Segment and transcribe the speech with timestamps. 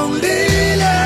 [0.00, 0.26] 种力
[0.78, 0.99] 量。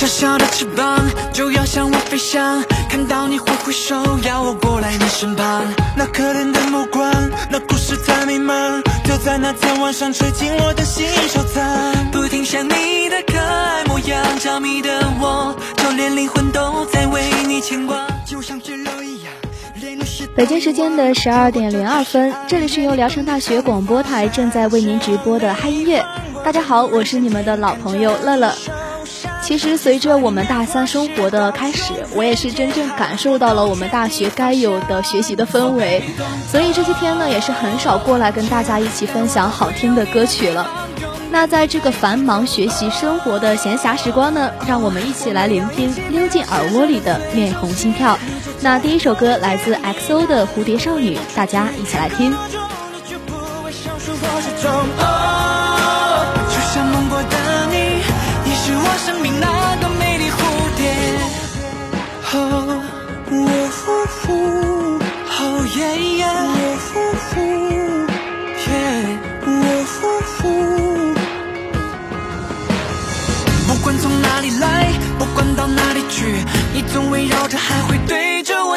[0.00, 0.98] 小小的翅膀
[1.30, 5.62] 就要向我飞翔，看到你挥挥手，要我过来你身旁。
[5.94, 7.12] 那可怜的目光，
[7.50, 11.62] 那故事太迷茫，就在那天晚上吹进我的心收藏。
[12.10, 19.30] 不停想你的可爱模样，着迷的我，就连灵魂都在为你牵挂，就像血肉一样。
[20.34, 26.02] 北京时间的十二点零二分，这里是由聊城大学广播台正在为您直播的嗨音乐。
[26.42, 28.50] 大家好，我是你们的老朋友乐乐。
[29.50, 36.04] 其实，随着我们大三生活的开始，我也是真正感受到了我们大学该有的学习的氛围。
[36.48, 40.70] 所以这些天呢，也是很少过来跟大家一起分享好听的歌曲了。
[41.32, 48.16] 那在这个繁忙学习生活的闲暇时光呢，让我们一起来聆听溜进耳窝里的面红心跳。
[48.60, 52.32] 那第一首歌来自 XO 的《蝴蝶少女》，大家一起来听。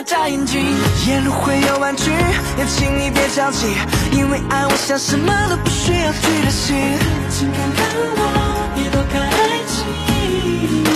[0.03, 0.62] 对着我眨眼睛。
[1.08, 2.12] 沿路会有弯曲，
[2.58, 3.68] 也请你别着急，
[4.12, 6.75] 因为爱我想什么都不需要去担心。
[7.30, 9.19] 请看看我，别躲开。
[9.19, 9.86] 爱情。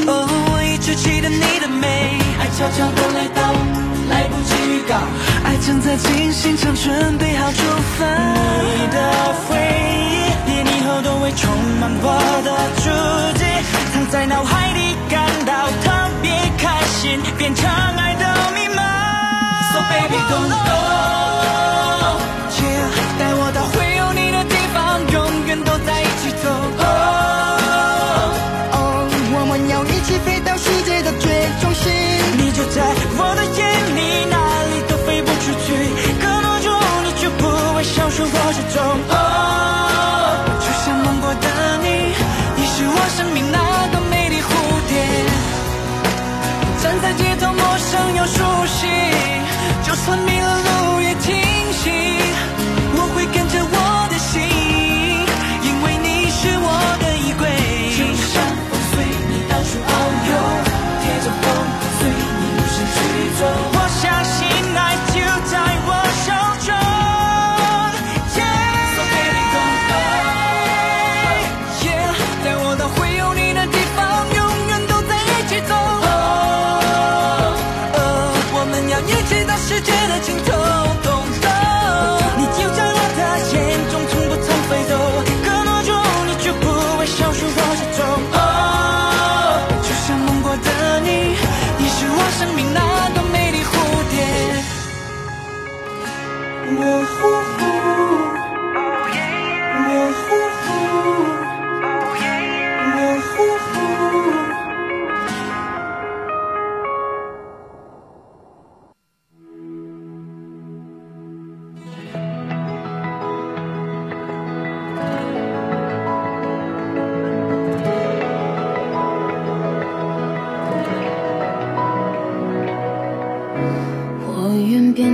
[0.08, 3.54] 哦，我一直记得你的美，爱悄悄的来到，
[4.10, 4.96] 来不及预告，
[5.44, 7.64] 爱正在进行正，准备好出
[7.98, 8.06] 发。
[8.62, 12.17] 你的回忆，连以后都会充满光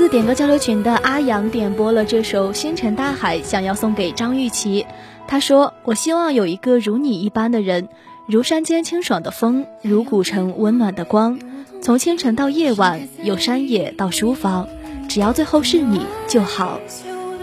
[0.00, 4.86] 自点歌交流群的阿阳点播了这首《星辰大海》，想要送给张玉琪。
[5.28, 7.86] 他说：“我希望有一个如你一般的人，
[8.24, 11.38] 如山间清爽的风，如古城温暖的光。
[11.82, 14.66] 从清晨到夜晚，由山野到书房，
[15.06, 16.80] 只要最后是你就好。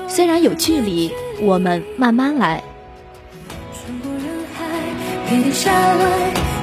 [0.08, 2.64] 虽然有距离，我们慢慢来。”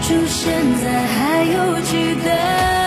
[0.02, 0.52] 出现
[0.82, 2.83] 在还有期待。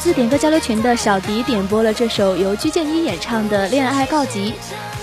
[0.00, 4.50] 自点歌交流群的小迪点播了这首由鞠婧祎演唱的《恋爱告急》。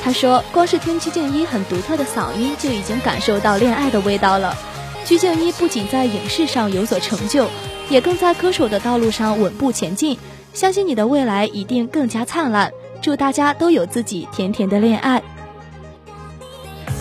[0.03, 4.57] 他说：“光是听鞠婧祎很独特的嗓音，就已经感受到恋爱的味道了。
[5.05, 7.47] 鞠婧祎不仅在影视上有所成就，
[7.89, 10.17] 也更在歌手的道路上稳步前进。
[10.51, 12.71] 相信你的未来一定更加灿烂。
[12.99, 15.21] 祝大家都有自己甜甜的恋爱。”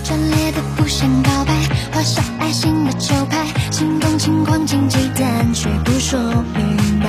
[0.05, 1.55] 专烈的不想告白，
[1.95, 6.21] 画上爱心的球拍，心动轻狂禁忌，但却不说
[6.55, 7.09] 明白，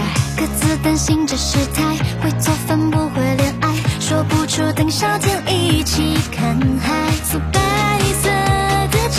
[0.56, 3.74] 自担心着失态，会做饭不会恋爱。
[4.00, 8.30] 说不出等夏天一起看海，素白色
[8.92, 9.10] 的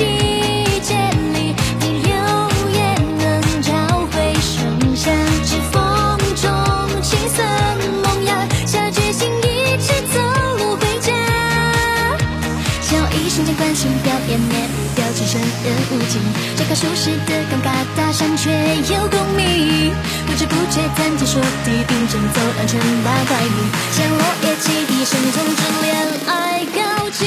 [15.74, 16.20] 的无尽。
[16.56, 18.52] 这个舒适的尴尬，搭讪却
[18.94, 19.92] 有共鸣，
[20.26, 20.54] 不知不。
[20.68, 23.56] 觉谈天说地，并肩走安全八百米，
[23.90, 25.96] 像落叶起地，生从这恋
[26.26, 27.24] 爱告急，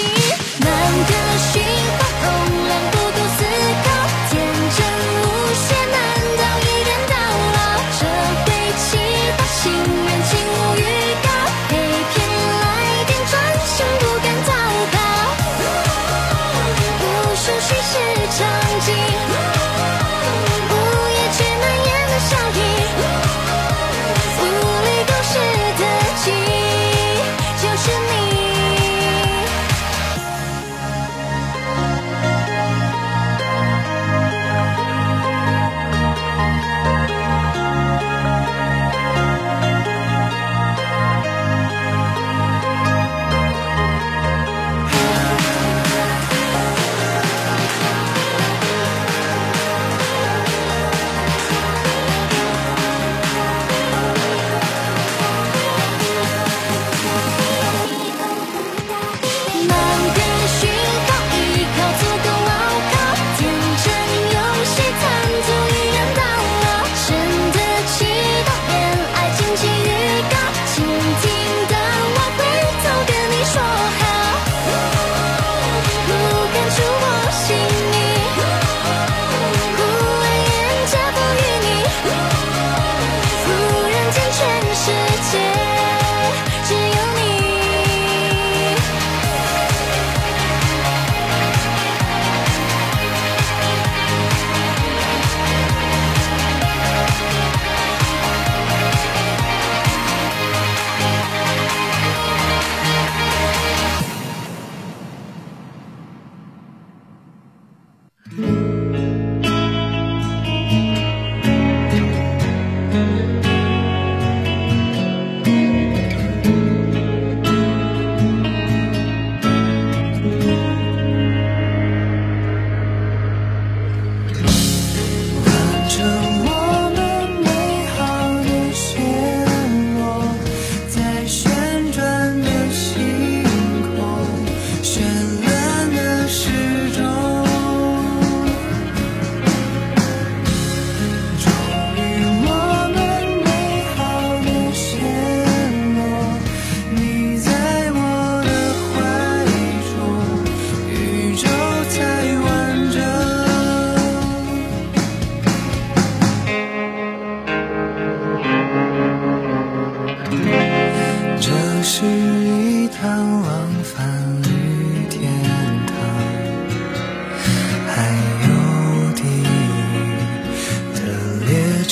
[0.60, 0.69] 满
[1.10, 1.12] 个
[1.51, 1.60] 心
[2.21, 2.61] 红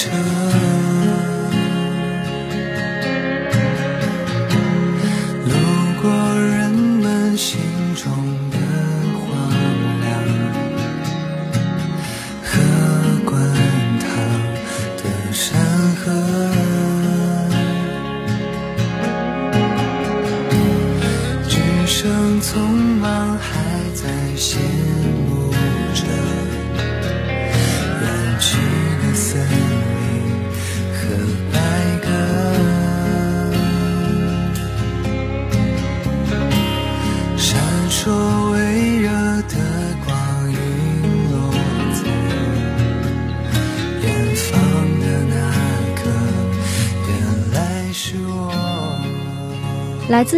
[0.01, 0.48] 这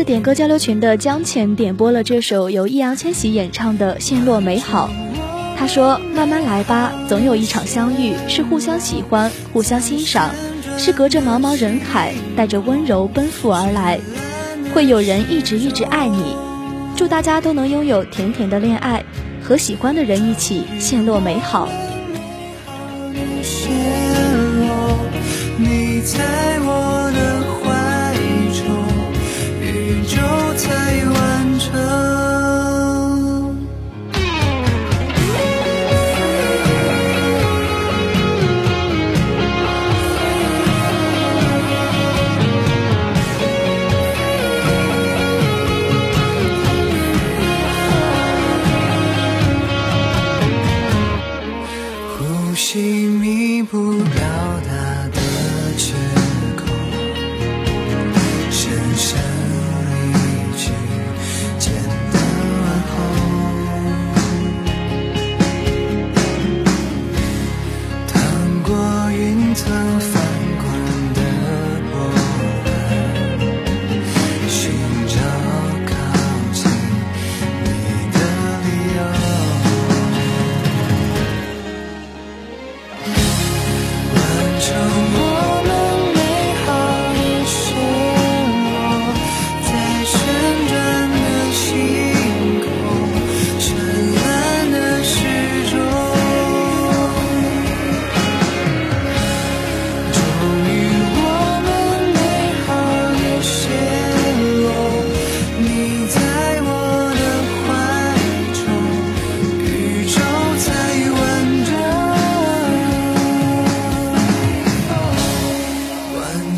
[0.04, 4.90] 点歌交流群的江浅点播了这首由易烊千玺演唱的《陷落美好》。
[5.58, 10.32] 他说：“慢慢来吧，总有一场相遇，是互相喜欢、互相欣赏，
[10.78, 14.00] 是隔着茫茫人海，带着温柔奔赴而来，
[14.74, 16.36] 会有人一直一直爱你。
[16.96, 19.04] 祝大家都能拥有甜甜的恋爱，
[19.44, 21.70] 和喜欢的人一起陷落美好。”
[25.58, 26.18] 你在
[26.66, 26.71] 我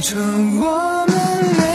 [0.04, 0.20] 趁
[0.60, 1.73] 我们。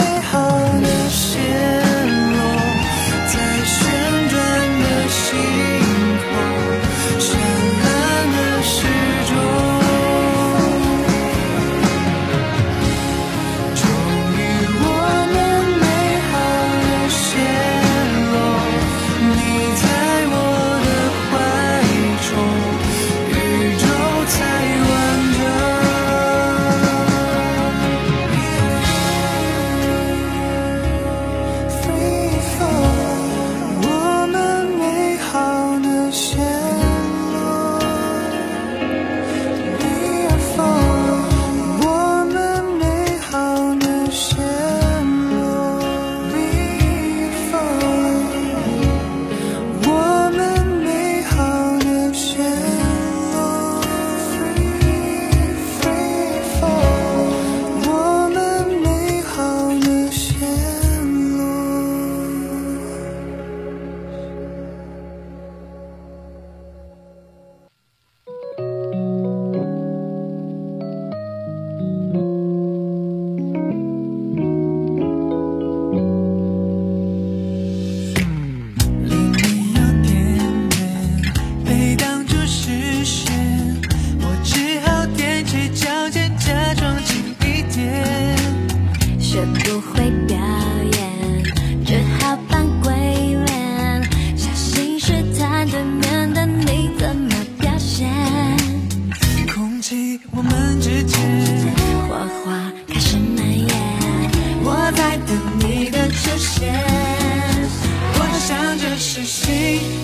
[109.19, 109.52] 是心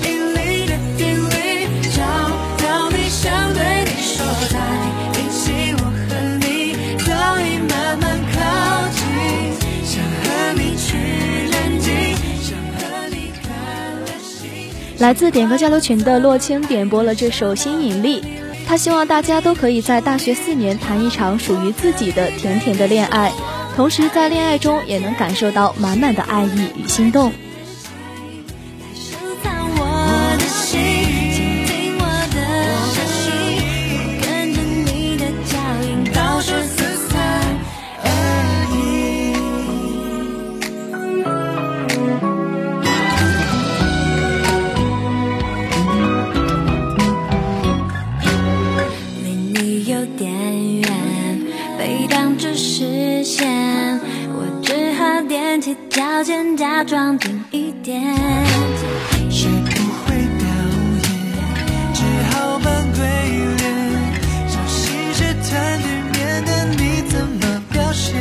[0.02, 2.02] 引力的定律，找
[2.66, 4.58] 到你，想对你说，在
[5.12, 9.04] 一起，我和你早已慢慢靠近，
[9.84, 10.96] 想和你去
[11.52, 14.98] 南极，想和你看流星。
[14.98, 18.20] 来自点歌交流群的洛青点播了这首《新引力》，
[18.66, 23.30] 他希望大家都可以在大学四年谈一场属于自己的甜甜的恋爱，
[23.76, 27.32] 同时在恋爱中也能感受到满满的爱意与心动。
[55.90, 58.14] 脚尖，假装近一点。
[59.30, 59.70] 学不
[60.04, 60.46] 会表
[61.02, 61.06] 演，
[61.92, 63.00] 只好扮鬼
[63.56, 63.62] 脸，
[64.48, 68.12] 小心试探对面的你怎么表现。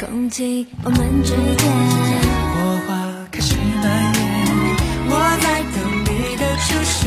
[0.00, 1.36] 空气我们之间，
[2.54, 2.88] 火花
[3.30, 4.18] 开始蔓延，
[5.08, 6.98] 我在等你的出现。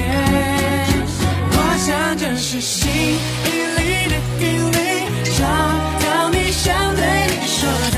[1.54, 2.80] 我想这是心
[3.46, 4.78] 引力的定律，
[5.38, 5.40] 找
[6.06, 7.60] 到你，想对你说，
[7.92, 7.98] 在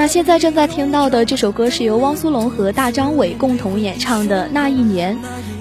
[0.00, 5.14] 那现在正在听到的这首歌是由汪苏泷和大张伟共同演唱的《那一年》。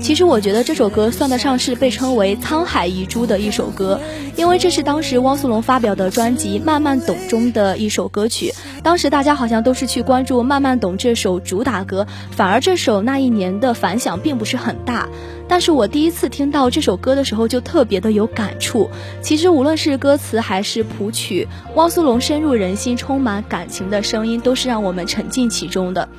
[0.09, 4.01] 其实我觉得这首歌算得上是被称为沧海遗珠的一首歌，
[4.35, 8.51] 因为这是当时汪苏泷发表的专辑《慢慢懂》中的一首歌曲。
[8.81, 15.07] 当时大家好像都是去关注《慢慢懂》这首主打歌，反而这首那一年的反响并不是很大。
[15.47, 18.89] 但是我第一次听到这首歌的时候，就特别的有感触。
[19.21, 26.09] 其实无论是歌词还是谱曲，汪苏泷深入人心、充满感情的声音，都是让我们沉浸其中的。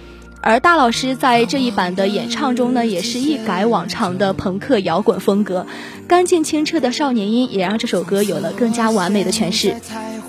[0.43, 5.67] 而大老师在这一版的演唱中呢，也是一改往常的朋克摇滚风格，
[6.09, 9.77] 干净清澈的少年音也让这首歌有了更加完美的诠释。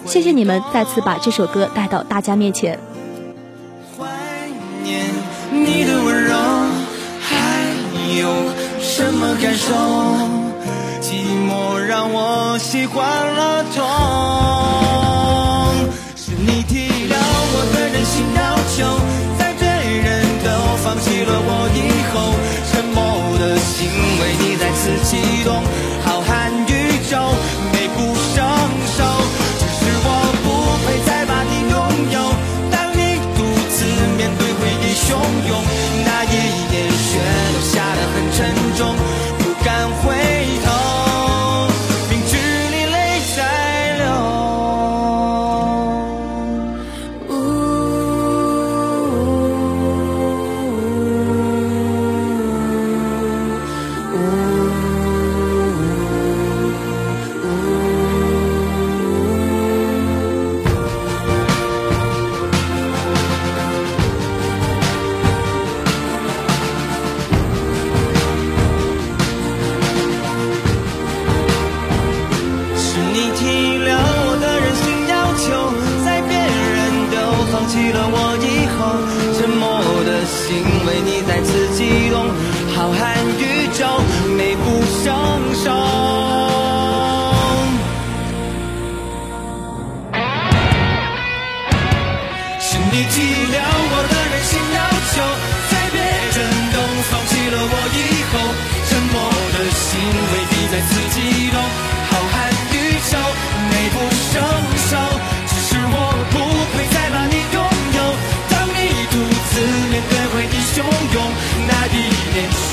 [0.05, 2.77] 谢谢你们再次把这首歌带到大家面前。
[3.97, 4.05] 怀
[4.83, 5.05] 念
[5.51, 6.35] 你的温柔，
[7.21, 7.61] 还
[8.19, 8.27] 有
[8.81, 9.73] 什么感受？
[11.01, 11.15] 寂
[11.47, 13.83] 寞让我习惯了痛，
[24.81, 25.90] 自己懂。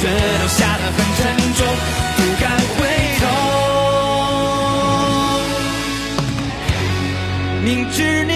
[0.01, 0.07] 雪
[0.41, 1.21] 都下得很沉
[1.57, 1.61] 重，
[2.17, 2.45] 不敢
[2.79, 2.79] 回
[3.19, 3.23] 头，
[7.65, 8.33] 明知你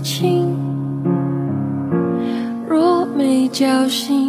[0.00, 0.54] 轻。
[2.68, 4.27] 若没交心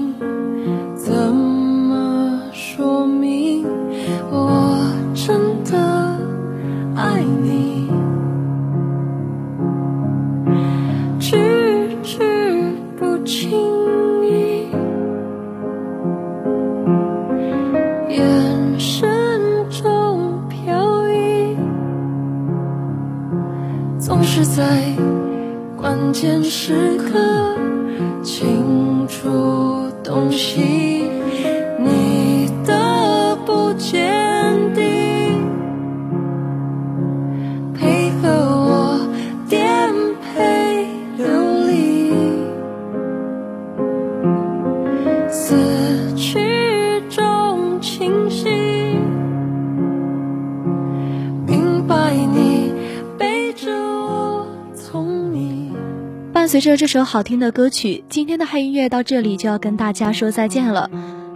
[56.50, 60.90] 随着这首好听的歌曲，今天的嗨音乐到这里就要跟大家说再见了。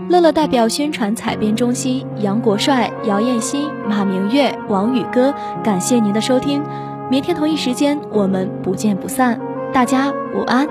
[0.09, 5.31] 乐乐代表宣传采编中心杨国帅、姚艳欣、马明月、王宇歌，
[5.63, 6.63] 感谢您的收听。
[7.11, 9.39] 明天同一时间我们不见不散，
[9.71, 10.67] 大家午安。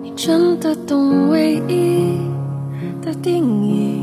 [0.00, 2.20] 你真的懂唯一
[3.02, 3.99] 的定义，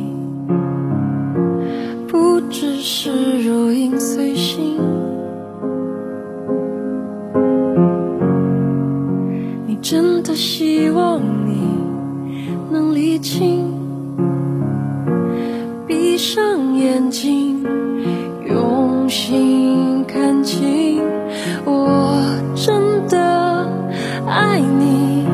[2.87, 4.77] 不只是如影随形。
[9.67, 11.59] 你真的希望你
[12.71, 13.73] 能理清，
[15.85, 17.61] 闭上眼睛，
[18.47, 21.01] 用心看清，
[21.65, 22.17] 我
[22.55, 23.69] 真的
[24.25, 25.27] 爱你。